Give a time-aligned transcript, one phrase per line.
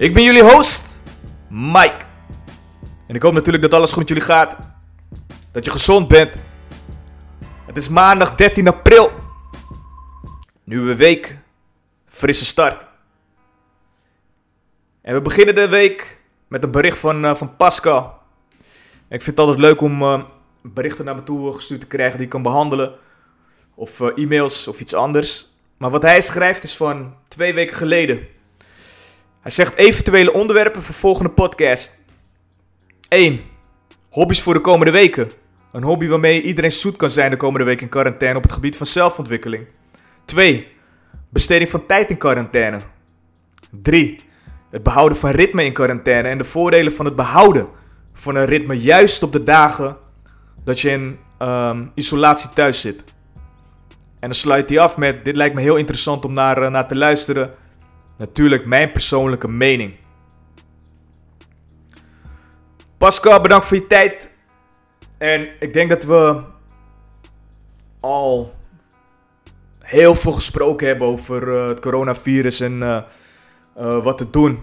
[0.00, 1.02] Ik ben jullie host,
[1.48, 2.04] Mike.
[3.06, 4.56] En ik hoop natuurlijk dat alles goed met jullie gaat.
[5.52, 6.34] Dat je gezond bent.
[7.66, 9.10] Het is maandag 13 april.
[10.64, 11.38] Nieuwe week.
[12.06, 12.86] Frisse start.
[15.02, 18.18] En we beginnen de week met een bericht van, eh, van Pascal.
[19.08, 20.22] Ik vind het altijd leuk om eh,
[20.62, 22.94] berichten naar me toe gestuurd te krijgen die ik kan behandelen.
[23.74, 25.50] Of eh, e-mails of iets anders.
[25.76, 28.38] Maar wat hij schrijft is van twee weken geleden.
[29.40, 31.98] Hij zegt eventuele onderwerpen voor volgende podcast.
[33.08, 33.40] 1.
[34.10, 35.30] Hobby's voor de komende weken.
[35.72, 38.76] Een hobby waarmee iedereen zoet kan zijn de komende week in quarantaine op het gebied
[38.76, 39.66] van zelfontwikkeling.
[40.24, 40.68] 2.
[41.28, 42.78] Besteding van tijd in quarantaine.
[43.70, 44.20] 3.
[44.70, 47.68] Het behouden van ritme in quarantaine en de voordelen van het behouden
[48.12, 49.96] van een ritme juist op de dagen
[50.64, 53.04] dat je in ehm, isolatie thuis zit.
[54.20, 56.88] En dan sluit hij af met: Dit lijkt me heel interessant om naar, eh, naar
[56.88, 57.54] te luisteren.
[58.20, 59.94] Natuurlijk mijn persoonlijke mening.
[62.96, 64.34] Pascal, bedankt voor je tijd.
[65.18, 66.42] En ik denk dat we
[68.00, 68.54] al
[69.78, 72.96] heel veel gesproken hebben over eh, het coronavirus en eh,
[73.76, 74.62] eh, wat te doen.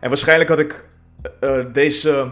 [0.00, 0.88] En waarschijnlijk had ik
[1.72, 2.28] deze,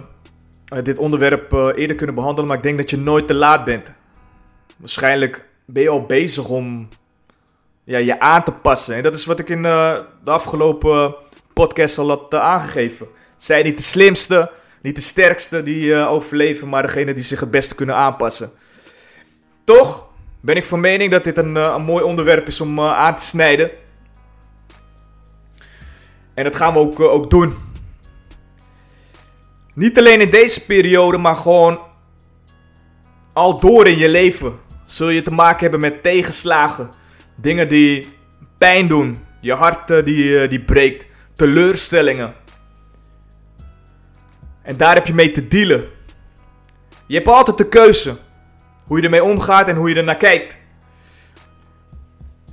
[0.83, 3.92] dit onderwerp eerder kunnen behandelen, maar ik denk dat je nooit te laat bent.
[4.77, 6.88] Waarschijnlijk ben je al bezig om
[7.91, 8.94] ja, je aan te passen.
[8.94, 11.14] En dat is wat ik in eh, de afgelopen
[11.52, 13.06] podcast al had eh, aangegeven.
[13.32, 14.50] Het zijn niet de slimste,
[14.82, 18.50] niet de sterkste die eh, overleven, maar degene die zich het beste kunnen aanpassen.
[19.64, 20.08] Toch
[20.41, 23.70] ben ik van mening dat dit een, een mooi onderwerp is om aan te snijden.
[26.34, 27.54] En dat gaan we ook, ook doen.
[29.75, 31.81] Niet alleen in deze periode, maar gewoon
[33.32, 34.59] al door in je leven.
[34.84, 36.98] Zul je te maken hebben met tegenslagen.
[37.41, 38.09] Dingen die
[38.59, 39.25] pijn doen.
[39.41, 41.06] Je hart eh, die, eh, die breekt.
[41.37, 42.34] Teleurstellingen.
[44.62, 45.89] En daar heb je mee te dealen.
[47.06, 48.17] Je hebt altijd de keuze.
[48.84, 50.56] Hoe je ermee omgaat en hoe je er naar kijkt.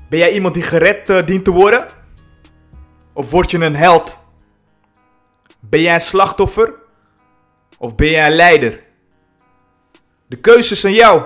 [0.09, 1.87] Ben jij iemand die gered eh, dient te worden?
[3.13, 4.19] Of word je een held?
[5.59, 6.73] Ben jij een slachtoffer?
[7.77, 8.83] Of ben jij een leider?
[10.27, 11.23] De keuze is aan jou.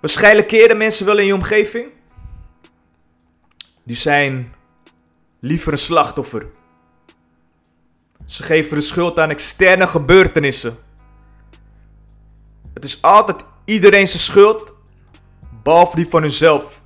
[0.00, 1.88] Waarschijnlijk keren mensen wel in je omgeving.
[3.82, 4.54] Die zijn
[5.40, 6.46] liever een slachtoffer.
[8.26, 10.76] Ze geven de schuld aan externe gebeurtenissen.
[12.74, 14.72] Het is altijd iedereen zijn schuld,
[15.62, 16.80] behalve die van hunzelf.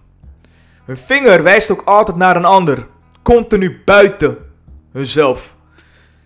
[0.84, 2.86] Hun vinger wijst ook altijd naar een ander,
[3.22, 4.52] continu buiten
[4.92, 5.56] hunzelf.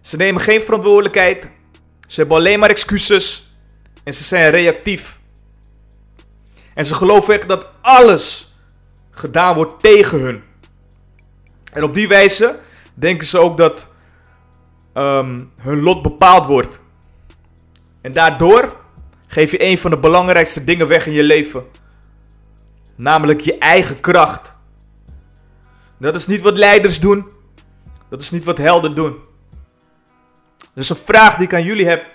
[0.00, 1.48] Ze nemen geen verantwoordelijkheid,
[2.06, 3.56] ze hebben alleen maar excuses
[4.04, 5.17] en ze zijn reactief.
[6.78, 8.54] En ze geloven echt dat alles
[9.10, 10.42] gedaan wordt tegen hun.
[11.72, 12.58] En op die wijze
[12.94, 13.88] denken ze ook dat
[14.92, 16.80] ehm, hun lot bepaald wordt.
[18.00, 18.76] En daardoor
[19.26, 21.64] geef je een van de belangrijkste dingen weg in je leven.
[22.94, 24.52] Namelijk je eigen kracht.
[25.96, 27.30] Dat is niet wat leiders doen.
[28.08, 29.16] Dat is niet wat helden doen.
[30.74, 32.06] Dus een vraag die ik aan jullie heb.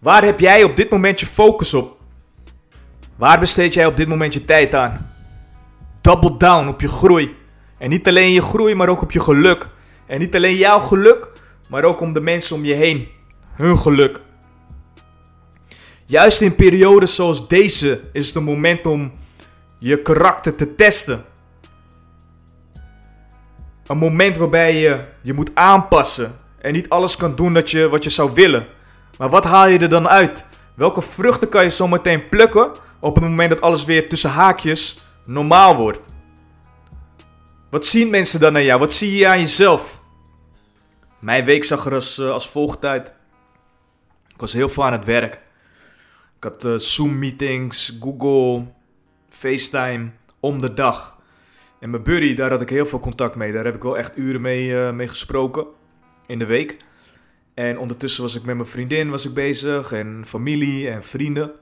[0.00, 1.93] Waar heb jij op dit moment je focus op?
[3.16, 5.10] Waar besteed jij op dit moment je tijd aan?
[6.00, 7.36] Double down op je groei.
[7.78, 9.68] En niet alleen je groei, maar ook op je geluk.
[10.06, 11.28] En niet alleen jouw geluk,
[11.68, 13.08] maar ook om de mensen om je heen.
[13.54, 14.20] Hun geluk.
[16.06, 19.12] Juist in periodes zoals deze is het een moment om
[19.78, 21.24] je karakter te testen.
[23.86, 28.04] Een moment waarbij je je moet aanpassen en niet alles kan doen dat je, wat
[28.04, 28.66] je zou willen.
[29.18, 30.46] Maar wat haal je er dan uit?
[30.74, 35.76] Welke vruchten kan je zometeen plukken op het moment dat alles weer tussen haakjes normaal
[35.76, 36.00] wordt?
[37.70, 38.80] Wat zien mensen dan aan jou?
[38.80, 40.02] Wat zie je aan jezelf?
[41.18, 43.12] Mijn week zag er als, eh, als volgt uit.
[44.28, 45.34] Ik was heel veel aan het werk.
[46.36, 48.66] Ik had eh, Zoom-meetings, Google,
[49.28, 50.10] FaceTime
[50.40, 51.18] om de dag.
[51.80, 53.52] En mijn buddy, daar had ik heel veel contact mee.
[53.52, 55.66] Daar heb ik wel echt uren mee, eh, mee gesproken
[56.26, 56.76] in de week.
[57.54, 61.52] En ondertussen was ik met mijn vriendin was ik bezig en familie en vrienden.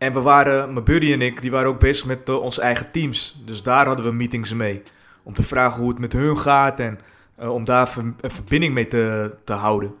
[0.00, 2.90] En we waren, mijn buddy en ik, die waren ook bezig met eh, onze eigen
[2.90, 3.42] teams.
[3.44, 4.82] Dus daar hadden we meetings mee.
[5.22, 6.98] om te vragen hoe het met hun gaat en
[7.36, 9.94] eh, om daar een verbinding mee te, te houden.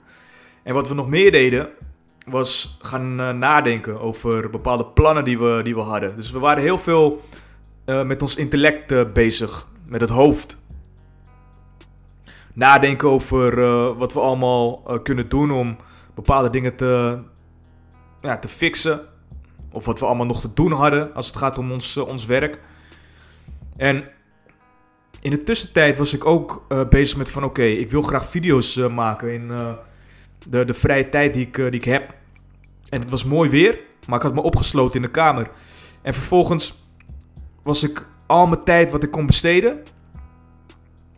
[0.62, 1.68] En wat we nog meer deden,
[2.26, 6.16] was gaan eh, nadenken over bepaalde plannen die we, die we hadden.
[6.16, 7.22] Dus we waren heel veel
[8.04, 10.58] met ons intellect bezig, met het hoofd.
[12.54, 15.76] Nadenken over eh, wat we allemaal eh, kunnen doen om
[16.14, 17.18] bepaalde dingen te,
[18.22, 19.00] ja, te fixen.
[19.72, 22.26] Of wat we allemaal nog te doen hadden als het gaat om ons, eh, ons
[22.26, 22.60] werk.
[23.76, 24.08] En
[25.20, 29.32] in de tussentijd was ik ook bezig met van oké, ik wil graag video's maken
[29.32, 29.48] in
[30.48, 32.14] de, de vrije tijd die ik, die ik heb.
[32.88, 35.50] En het was mooi weer, maar ik had me opgesloten in de kamer.
[36.02, 36.88] En vervolgens
[37.62, 39.82] was ik al mijn tijd wat ik kon besteden,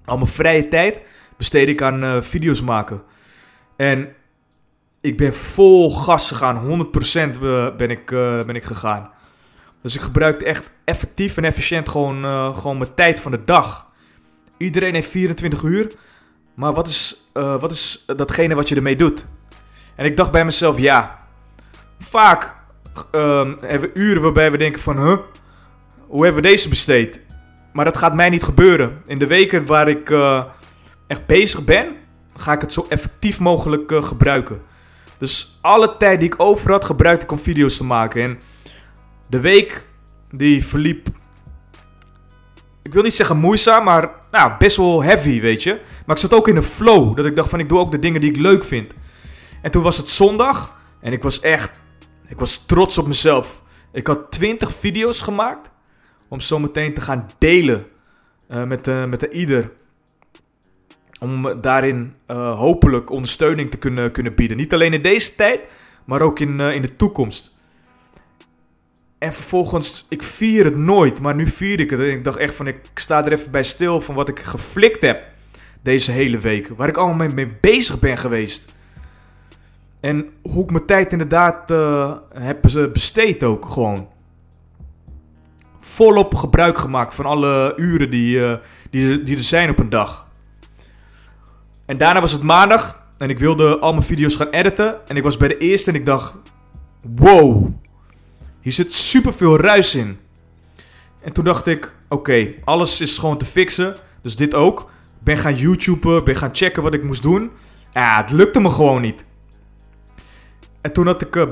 [0.04, 1.02] al mijn vrije tijd,
[1.42, 3.02] besteed ik aan eh, video's maken.
[3.76, 4.14] En
[5.00, 9.10] ik ben vol gas gegaan, 100% be- ben ik, eh, ben ik gegaan.
[9.82, 13.86] Dus ik gebruikte echt effectief en efficiënt gewoon, eh, gewoon mijn tijd van de dag.
[14.56, 15.92] Iedereen heeft 24 uur,
[16.54, 19.26] maar wat is, eh, wat is datgene wat je ermee doet?
[19.96, 21.18] En ik dacht bij mezelf, ja,
[21.98, 22.54] vaak
[23.10, 25.18] ehm, hebben we uren waarbij we denken van, huh,
[26.06, 27.20] hoe hebben we deze besteed?
[27.72, 29.02] Maar dat gaat mij niet gebeuren.
[29.06, 30.44] In de weken waar ik eh,
[31.12, 31.96] echt bezig ben,
[32.36, 34.62] ga ik het zo effectief mogelijk eh, gebruiken.
[35.18, 38.22] Dus alle tijd die ik over had, gebruikte ik om video's te maken.
[38.22, 38.40] En
[39.26, 39.84] de week
[40.30, 41.08] die verliep,
[42.82, 45.80] ik wil niet zeggen moeizaam, maar nou, best wel heavy, weet je.
[46.06, 47.98] Maar ik zat ook in een flow, dat ik dacht van ik doe ook de
[47.98, 48.92] dingen die ik leuk vind.
[49.62, 51.70] En toen was het zondag en ik was echt,
[52.28, 53.62] ik was trots op mezelf.
[53.92, 55.70] Ik had 20 video's gemaakt
[56.28, 57.86] om zo meteen te gaan delen
[58.48, 59.70] eh, met, eh, met ieder.
[61.22, 64.56] Om daarin eh, hopelijk ondersteuning te kunnen, kunnen bieden.
[64.56, 65.68] Niet alleen in deze tijd,
[66.04, 67.56] maar ook in, eh, in de toekomst.
[69.18, 72.00] En vervolgens, ik vier het nooit, maar nu vier ik het.
[72.00, 75.02] En ik dacht echt van, ik sta er even bij stil van wat ik geflikt
[75.02, 75.22] heb
[75.82, 76.68] deze hele week.
[76.68, 78.72] Waar ik allemaal mee, mee bezig ben geweest.
[80.00, 82.60] En hoe ik mijn tijd inderdaad eh, heb
[82.92, 84.08] besteed ook gewoon.
[85.80, 88.58] Volop gebruik gemaakt van alle uren die,
[88.90, 90.30] die, die er zijn op een dag.
[91.92, 95.08] En daarna was het maandag en ik wilde al mijn video's gaan editen.
[95.08, 96.34] En ik was bij de eerste en ik dacht,
[97.00, 97.68] wow,
[98.60, 100.18] hier zit superveel ruis in.
[101.20, 103.96] En toen dacht ik, oké, alles is gewoon te fixen.
[104.22, 104.90] Dus dit ook.
[105.18, 107.50] Ben gaan YouTuben, ben gaan checken wat ik moest doen.
[107.90, 109.24] Ja, het lukte me gewoon niet.
[110.80, 111.48] En toen had ik eh,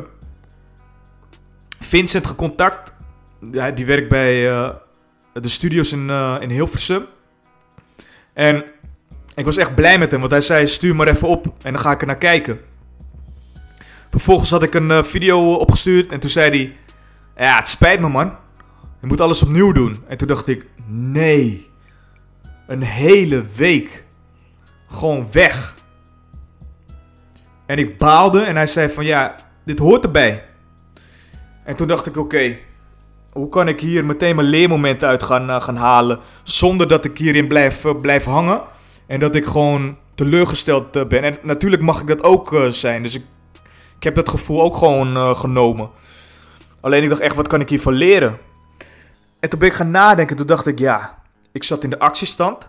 [1.81, 2.93] Vincent gecontact.
[3.52, 4.70] Ja, die werkt bij eh,
[5.32, 7.04] de studios in, eh, in Hilversum.
[8.32, 8.64] En
[9.35, 11.81] ik was echt blij met hem, want hij zei: stuur maar even op en dan
[11.81, 12.61] ga ik er naar kijken.
[14.11, 16.77] Vervolgens had ik een eh, video opgestuurd en toen zei hij:
[17.47, 18.37] Ja, het spijt me man.
[19.00, 20.05] Je moet alles opnieuw doen.
[20.09, 21.69] En toen dacht ik: Nee.
[22.67, 24.05] Een hele week.
[24.87, 25.75] Gewoon weg.
[27.67, 29.35] En ik baalde en hij zei van ja,
[29.65, 30.44] dit hoort erbij.
[31.65, 32.56] En toen dacht ik oké,
[33.32, 37.19] hoe kan ik hier meteen mijn leermomenten uit gaan, eh, gaan halen zonder dat ik
[37.19, 38.62] hierin blijf, eh, blijf hangen.
[39.10, 41.22] En dat ik gewoon teleurgesteld eh, ben.
[41.22, 43.02] En natuurlijk mag ik dat ook eh, zijn.
[43.02, 43.24] Dus ik,
[43.96, 45.90] ik heb dat gevoel ook gewoon eh, genomen.
[46.80, 48.38] Alleen ik dacht echt, wat kan ik hiervan leren?
[49.40, 50.36] En toen ben ik gaan nadenken.
[50.36, 51.22] Toen dacht ik, ja,
[51.52, 52.64] ik zat in de actiestand.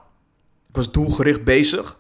[0.70, 1.98] Ik was doelgericht bezig.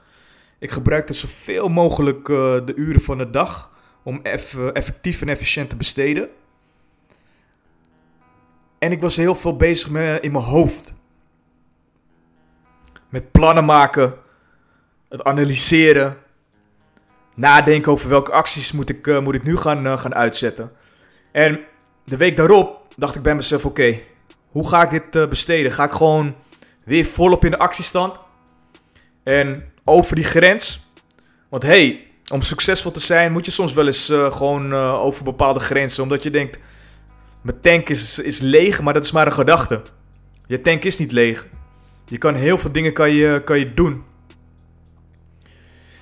[0.59, 2.25] Ik gebruikte zoveel mogelijk
[2.65, 3.71] de uren van de dag
[4.03, 6.29] om eff- effectief en efficiënt te besteden.
[8.79, 10.93] En ik was heel veel bezig met, in mijn hoofd.
[13.09, 14.13] Met plannen maken,
[15.11, 16.17] het analyseren,
[17.35, 20.71] nadenken over welke acties moet ik, eh, moet ik nu gaan, eh, gaan uitzetten.
[21.31, 21.59] En
[22.05, 23.99] de week daarop dacht ik bij mezelf, oké,
[24.47, 25.71] hoe ga ik dit eh, besteden?
[25.71, 26.35] Ga ik gewoon
[26.83, 28.19] weer volop in de actiestand?
[29.23, 30.91] En over die grens.
[31.49, 36.03] Want hey, om succesvol te zijn moet je soms wel eens gewoon over bepaalde grenzen.
[36.03, 36.59] Omdat je denkt,
[37.41, 39.81] mijn tank is, is leeg, maar dat is maar een gedachte.
[40.47, 41.47] Je tank is niet leeg.
[42.05, 44.03] Je kan heel veel dingen kan je, kan je doen.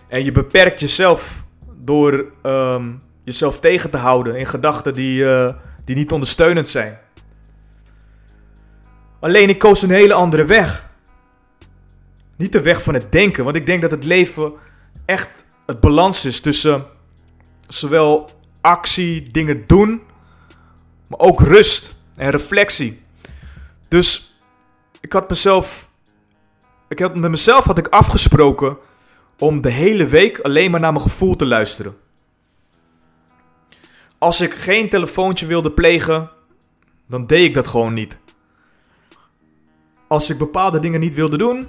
[0.10, 1.44] En je beperkt jezelf
[1.76, 2.92] door ehm,
[3.24, 5.54] jezelf tegen te houden in gedachten die, eh,
[5.86, 7.00] die niet ondersteunend zijn.
[9.20, 10.90] Alleen ik koos een hele andere weg.
[12.38, 14.54] Niet de weg van het denken, want ik denk dat het leven
[15.06, 16.86] echt het balans is tussen
[17.68, 18.30] zowel
[18.62, 20.02] actie, dingen doen,
[21.08, 23.02] maar ook rust en reflectie.
[23.88, 24.38] Dus
[25.00, 25.90] ik had mezelf,
[26.88, 28.78] ik had met mezelf had ik afgesproken
[29.40, 31.98] om de hele week alleen maar naar mijn gevoel te luisteren.
[34.18, 36.30] Als ik geen telefoontje wilde plegen,
[37.08, 38.18] dan deed ik dat gewoon niet.
[40.08, 41.68] Als ik bepaalde dingen niet wilde doen,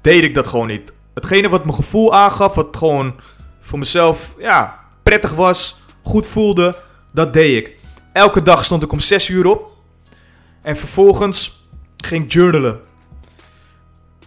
[0.00, 0.92] deed ik dat gewoon niet.
[1.14, 3.20] Hetgene wat mijn gevoel aangaf, wat gewoon
[3.60, 6.76] voor mezelf ja, prettig was, goed voelde,
[7.12, 7.76] dat deed ik.
[8.12, 9.70] Elke dag stond ik om 6 uur op.
[10.62, 12.80] En vervolgens ging ik journalen.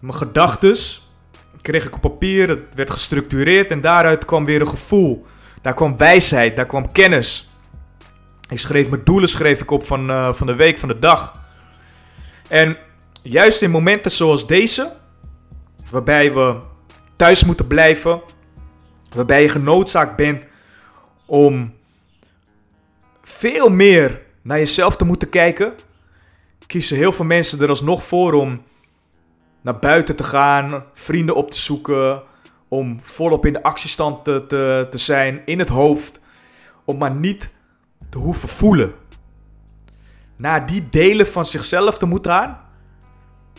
[0.02, 0.76] Mijn gedachten
[1.66, 5.26] kreeg ik op papier, het werd gestructureerd en daaruit kwam weer een gevoel.
[5.62, 7.50] Daar kwam wijsheid, daar kwam kennis.
[8.50, 11.42] Ik schreef mijn doelen schreef ik op van, uh, van de week, van de dag.
[12.48, 12.78] En
[13.22, 14.96] juist in momenten zoals deze,
[15.92, 16.56] waarbij we
[17.16, 18.22] thuis moeten blijven,
[19.16, 20.44] waarbij je genoodzaakt bent
[21.26, 21.74] om
[23.22, 25.74] veel meer naar jezelf te moeten kijken,
[26.68, 28.62] kiezen heel veel mensen er alsnog voor om
[29.66, 32.24] naar buiten te gaan, vrienden op te zoeken,
[32.68, 34.46] om volop in de actiestand te,
[34.90, 36.20] te, zijn, in het hoofd,
[36.84, 37.50] om maar niet
[38.10, 38.94] te hoeven voelen.
[40.38, 42.60] Naar die delen van zichzelf te moeten gaan,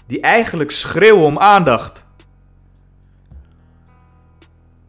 [0.06, 2.04] die eigenlijk schreeuwen om aandacht.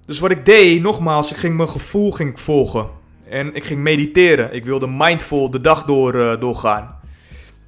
[0.06, 2.90] Dus wat ik deed, nogmaals, ik ging mijn gevoel ging volgen.
[3.30, 4.54] En ik ging mediteren.
[4.54, 7.00] Ik wilde mindful de dag door, uh, doorgaan.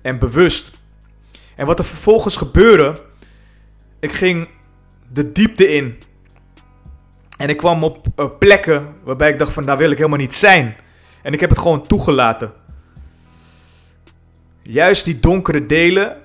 [0.01, 0.71] En bewust.
[1.55, 3.07] En wat er vervolgens gebeurde,
[3.99, 4.47] ik ging
[5.11, 5.97] de diepte in.
[7.37, 10.35] En ik kwam op uh, plekken waarbij ik dacht van daar wil ik helemaal niet
[10.35, 10.75] zijn.
[11.23, 12.53] En ik heb het gewoon toegelaten.
[14.61, 16.17] Juist die donkere delen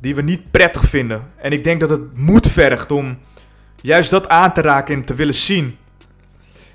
[0.00, 1.32] die we niet prettig vinden.
[1.36, 3.18] En ik denk dat het moed vergt om
[3.80, 5.76] juist dat aan te raken en te willen zien.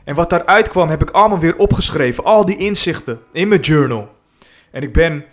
[0.03, 2.23] En wat daaruit kwam heb ik allemaal weer opgeschreven.
[2.23, 4.15] Al die inzichten in mijn journal.
[4.71, 5.25] En ik ben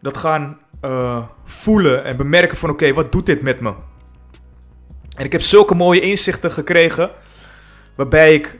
[0.00, 3.74] dat gaan uh, voelen en bemerken van oké, wat doet dit met me?
[5.16, 7.10] En ik heb zulke mooie inzichten gekregen.
[7.94, 8.58] Waarbij ik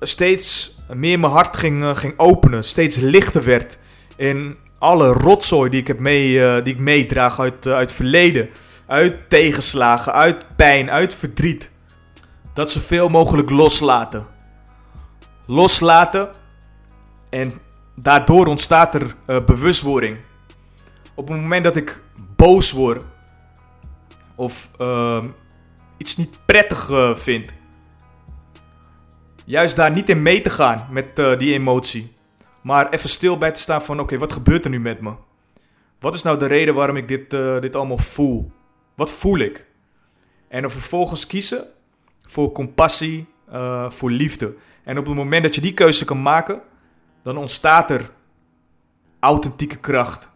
[0.00, 2.64] steeds meer mijn hart ging, uh, ging openen.
[2.64, 3.78] Steeds lichter werd.
[4.16, 8.50] In alle rotzooi die ik, heb mee, uh, die ik meedraag uit, uit verleden.
[8.86, 11.70] Uit tegenslagen, uit pijn, uit verdriet.
[12.54, 14.26] Dat zoveel mogelijk loslaten.
[15.46, 16.30] Loslaten.
[17.30, 17.52] En
[17.94, 20.16] daardoor ontstaat er bewustwording.
[21.14, 22.02] Op het moment dat ik
[22.36, 23.02] boos word.
[24.34, 25.24] Of uh,
[26.04, 27.50] iets niet prettig uh, vind.
[29.44, 32.12] Juist daar niet in mee te gaan met uh, die emotie.
[32.60, 35.12] Maar even stil bij te staan van oké, wat gebeurt er nu met me?
[35.98, 37.30] Wat is nou de reden waarom ik dit,
[37.60, 38.52] dit allemaal voel?
[38.94, 39.66] Wat voel ik?
[40.48, 41.66] En dan vervolgens kiezen
[42.22, 43.26] voor compassie,
[43.88, 44.54] voor liefde.
[44.82, 46.62] En op het moment dat je die keuze kan maken,
[47.22, 48.10] dan ontstaat er
[49.20, 50.28] authentieke kracht.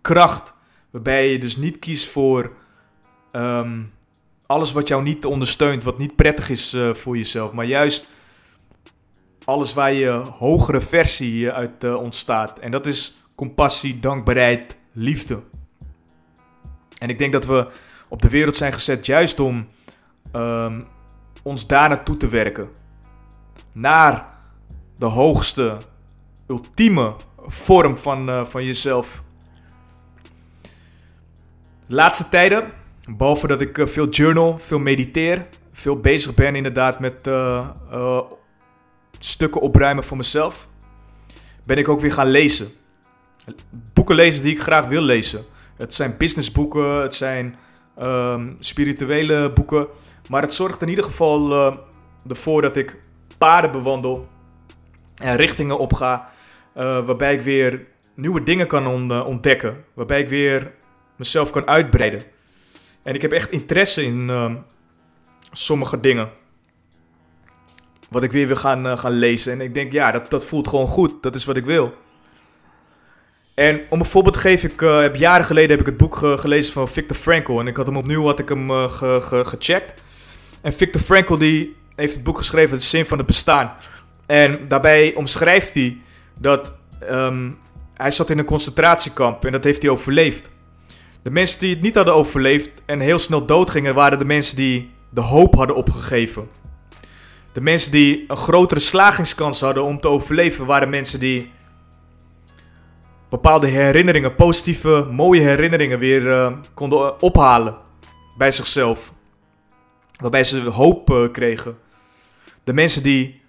[0.00, 0.52] Kracht
[0.90, 2.52] waarbij je dus niet kiest voor
[3.32, 3.92] um,
[4.46, 8.08] alles wat jou niet ondersteunt, wat niet prettig is uh, voor jezelf, maar juist
[9.44, 12.58] alles waar je hogere versie uit uh, ontstaat.
[12.58, 15.42] En dat is compassie, dankbaarheid, liefde.
[16.98, 17.68] En ik denk dat we
[18.08, 19.68] op de wereld zijn gezet juist om
[20.32, 20.86] um,
[21.42, 22.70] ons daar naartoe te werken
[23.72, 24.38] naar
[24.98, 25.78] de hoogste,
[26.46, 27.14] ultieme
[27.46, 29.22] vorm van, van jezelf.
[31.86, 32.72] De laatste tijden,
[33.06, 37.68] behalve dat ik uh, veel journal, veel mediteer, veel bezig ben inderdaad met uh,
[39.18, 40.68] stukken opruimen voor mezelf,
[41.64, 42.68] ben ik ook weer gaan lezen.
[43.92, 45.44] Boeken lezen die ik graag wil lezen.
[45.76, 47.56] Het zijn businessboeken, het zijn
[48.02, 49.86] um, spirituele boeken.
[50.28, 51.52] Maar het zorgt in ieder geval
[52.28, 52.96] ervoor dat ik
[53.38, 54.28] paden bewandel
[55.14, 56.28] en richtingen opga,
[56.76, 60.72] uh, waarbij ik weer nieuwe dingen kan ontdekken, waarbij ik weer
[61.16, 62.22] mezelf kan uitbreiden.
[63.04, 64.54] En ik heb echt interesse in uh,
[65.52, 66.30] sommige dingen.
[68.10, 69.52] Wat ik weer wil gaan, gaan lezen.
[69.52, 71.22] En ik denk, ja, dat, dat voelt gewoon goed.
[71.22, 71.94] Dat is wat ik wil.
[73.54, 76.72] En om een voorbeeld te geven, ik heb jaren geleden heb ik het boek gelezen
[76.72, 77.58] van Viktor Frankl.
[77.58, 80.02] En ik had hem opnieuw had ik hem, ge, ge, gecheckt.
[80.62, 83.76] En Viktor Frankl die heeft het boek geschreven, De Zin van het Bestaan.
[84.26, 85.98] En daarbij omschrijft hij
[86.40, 86.72] dat
[87.10, 87.58] um,
[87.94, 90.50] hij zat in een concentratiekamp en dat heeft hij overleefd.
[91.24, 94.90] De mensen die het niet hadden overleefd en heel snel doodgingen, waren de mensen die
[95.10, 96.48] de hoop hadden opgegeven.
[97.52, 101.52] De mensen die een grotere slagingskans hadden om te overleven, waren mensen die
[103.28, 107.76] bepaalde herinneringen, positieve, mooie herinneringen weer uh, konden ophalen
[108.38, 109.12] bij zichzelf.
[110.20, 111.78] Waarbij ze hoop uh, kregen.
[112.64, 113.40] De mensen die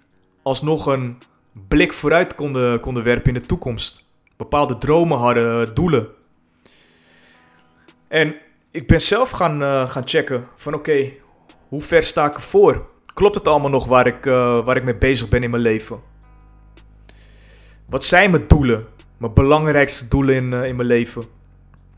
[0.42, 1.18] alsnog een
[1.68, 4.04] blik vooruit konden, konden werpen in de toekomst.
[4.36, 6.08] Bepaalde dromen hadden, doelen.
[8.08, 8.34] En
[8.70, 11.12] ik ben zelf gaan, uh, gaan checken van oké,
[11.68, 12.88] hoe ver sta ik ervoor?
[13.14, 16.00] Klopt het allemaal nog waar ik, uh, waar ik mee bezig ben in mijn leven?
[17.86, 18.86] Wat zijn mijn doelen?
[19.16, 21.24] Mijn belangrijkste doelen in, uh, in mijn leven?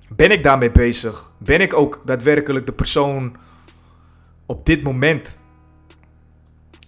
[0.08, 1.32] Ben ik daarmee bezig?
[1.38, 3.36] Ben ik ook daadwerkelijk de persoon
[4.46, 5.38] op dit moment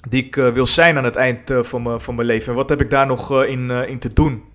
[0.08, 2.48] die ik wil zijn aan het eind van, mijn, van mijn leven.
[2.48, 4.49] En wat heb ik daar nog in, in te doen?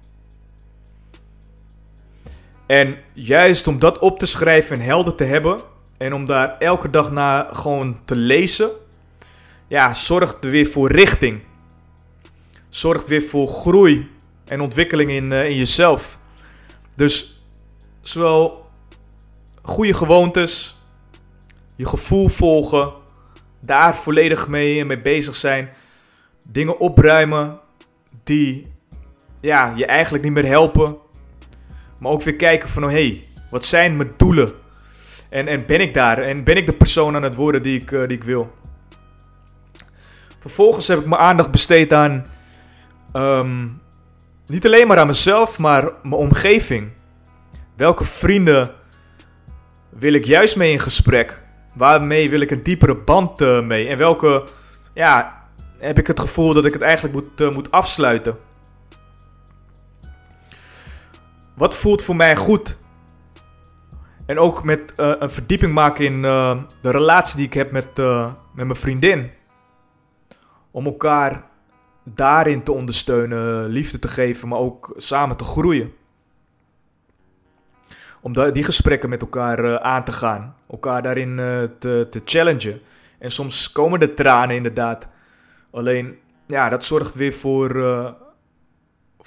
[2.65, 5.59] En juist om dat op te schrijven en helder te hebben.
[5.97, 8.69] En om daar elke dag naar gewoon te lezen.
[9.67, 11.41] Ja, zorgt er weer voor richting.
[12.69, 14.11] Zorgt weer voor groei
[14.45, 16.19] en ontwikkeling in, uh, in jezelf.
[16.95, 17.43] Dus
[18.01, 18.69] zowel
[19.61, 20.81] goede gewoontes,
[21.75, 22.93] je gevoel volgen,
[23.59, 25.69] daar volledig mee, mee bezig zijn.
[26.41, 27.59] Dingen opruimen
[28.23, 28.71] die
[29.39, 30.97] ja, je eigenlijk niet meer helpen.
[31.97, 34.53] Maar ook weer kijken van, oh, hey, wat zijn mijn doelen?
[35.29, 36.17] En, en ben ik daar?
[36.17, 38.53] En ben ik de persoon aan het worden die ik, uh, die ik wil?
[40.39, 42.25] Vervolgens heb ik mijn aandacht besteed aan
[43.13, 43.81] um,
[44.47, 46.91] niet alleen maar aan mezelf, maar mijn omgeving.
[47.75, 48.71] Welke vrienden
[49.89, 51.43] wil ik juist mee in gesprek?
[51.73, 53.87] Waarmee wil ik een diepere band uh, mee?
[53.87, 54.43] En welke,
[54.93, 55.43] ja,
[55.77, 58.37] heb ik het gevoel dat ik het eigenlijk moet, uh, moet afsluiten?
[61.55, 62.77] Wat voelt voor mij goed?
[64.25, 66.21] En ook met uh, een verdieping maken in
[66.81, 67.97] de relatie die ik heb met,
[68.53, 69.31] met mijn vriendin.
[70.71, 71.43] Om elkaar
[72.03, 75.93] daarin te ondersteunen, liefde te geven, maar ook samen te groeien.
[78.21, 81.35] Om die gesprekken met elkaar aan te gaan, elkaar daarin
[81.79, 82.81] te, te challengen.
[83.19, 85.07] En soms komen de tranen inderdaad.
[85.71, 87.69] Alleen, ja, dat zorgt weer voor,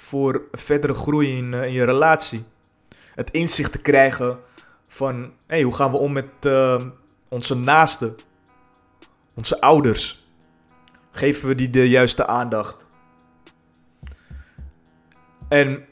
[0.01, 2.43] voor verdere groei in, in je relatie.
[3.15, 4.39] Het inzicht te krijgen
[4.87, 6.29] van, hey, hoe gaan we om met
[7.27, 8.15] onze naasten,
[9.33, 10.27] onze ouders
[11.11, 12.87] geven we die de juiste aandacht.
[15.47, 15.85] En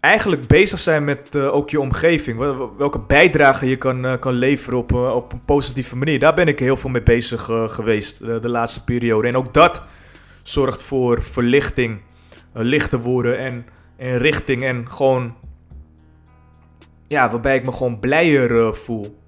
[0.00, 2.38] eigenlijk bezig zijn met uh, ook je omgeving.
[2.76, 6.18] Welke bijdrage je kan, kan leveren op, op een positieve manier.
[6.18, 9.28] Daar ben ik heel veel mee bezig geweest de laatste periode.
[9.28, 9.82] En ook dat
[10.42, 12.00] zorgt voor verlichting,
[12.62, 14.62] lichter worden en, en richting.
[14.62, 15.34] En gewoon,
[17.08, 19.22] ja, waarbij ik me gewoon blijer voel.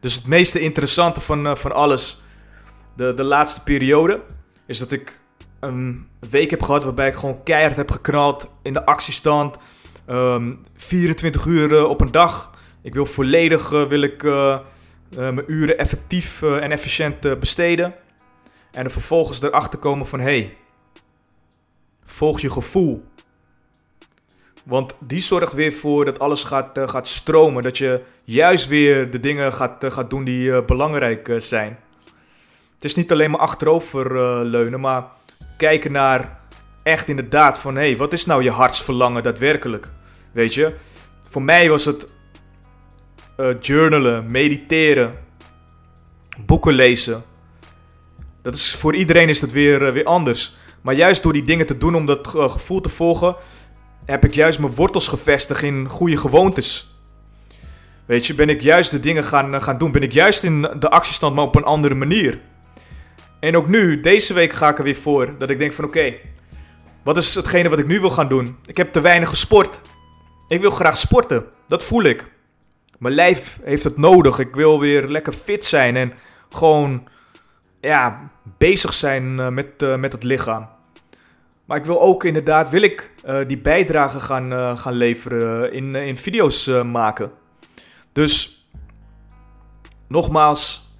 [0.00, 2.22] Dus het meeste interessante van, van alles
[2.96, 4.20] de, de laatste periode
[4.66, 5.18] is dat ik
[5.60, 9.56] een week heb gehad waarbij ik gewoon keihard heb geknald in de actiestand.
[10.08, 12.50] Um, ehm, 24 uur eh, op een dag.
[12.82, 14.22] Ik wil volledig wil ik,
[15.16, 17.94] mijn uren effectief en efficiënt besteden.
[18.72, 20.56] En er vervolgens erachter komen van hey,
[22.14, 23.04] volg je gevoel.
[24.64, 27.62] Want die zorgt weer voor dat alles gaat, gaat stromen.
[27.62, 31.78] Dat je juist weer de dingen gaat, gaat doen die belangrijk zijn.
[32.74, 35.04] Het is niet alleen maar achterover uh, leunen, maar
[35.56, 36.40] kijken naar
[36.82, 37.74] echt inderdaad van...
[37.74, 39.88] hé, hey, wat is nou je hartsverlangen daadwerkelijk?
[40.32, 40.74] Weet je?
[41.24, 42.06] Voor mij was het
[43.60, 45.14] journalen, mediteren,
[46.38, 47.22] boeken lezen.
[48.42, 50.56] Dat is, voor iedereen is dat weer, weer anders.
[50.84, 53.36] Maar juist door die dingen te doen om dat gevoel te volgen...
[54.04, 56.98] heb ik juist mijn wortels gevestigd in goede gewoontes.
[58.06, 59.92] Weet je, ben ik juist de dingen gaan, gaan doen.
[59.92, 62.40] Ben ik juist in de actiestand, maar op een andere manier.
[63.40, 65.34] En ook nu, deze week ga ik er weer voor.
[65.38, 66.14] Dat ik denk van oké,
[67.02, 68.56] wat is hetgene wat ik nu wil gaan doen?
[68.66, 69.80] Ik heb te weinig gesport.
[70.48, 71.44] Ik wil graag sporten.
[71.68, 72.30] Dat voel ik.
[72.98, 74.38] Mijn lijf heeft het nodig.
[74.38, 76.12] Ik wil weer lekker fit zijn en
[76.50, 77.08] gewoon
[77.80, 80.73] ja, bezig zijn uh, met, met het lichaam.
[81.64, 86.16] Maar ik wil ook inderdaad, wil ik uh, die bijdrage gaan, gaan leveren in, in
[86.16, 87.30] video's maken.
[88.12, 88.66] Dus
[90.08, 90.94] nogmaals,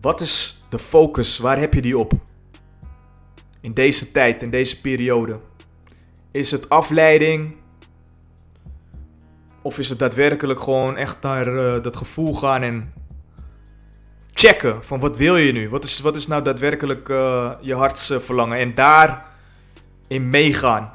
[0.00, 1.38] wat is de focus?
[1.38, 2.12] Waar heb je die op?
[3.60, 5.40] In deze tijd, in deze periode.
[6.30, 7.56] Is het afleiding?
[9.62, 12.92] Of is het daadwerkelijk gewoon echt naar dat gevoel gaan en
[14.40, 15.68] checken van wat wil je nu?
[15.68, 18.58] Wat is, wat is nou daadwerkelijk uh, je hartsverlangen?
[18.58, 19.26] En daar
[20.08, 20.92] in meegaan.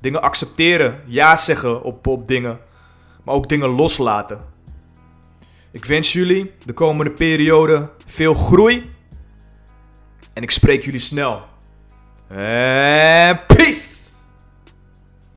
[0.00, 2.58] Dingen accepteren, ja zeggen op, op dingen,
[3.24, 4.44] maar ook dingen loslaten.
[5.70, 8.90] Ik wens jullie de komende periode veel groei.
[10.32, 11.42] En ik spreek jullie snel.
[12.28, 14.05] En peace!